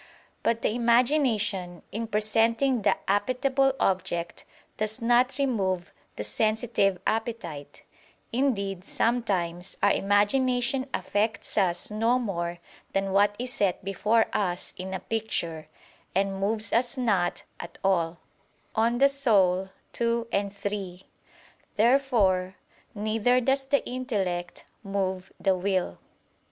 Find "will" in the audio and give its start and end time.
25.55-25.99